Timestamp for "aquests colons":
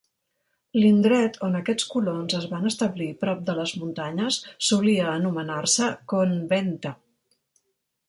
1.59-2.37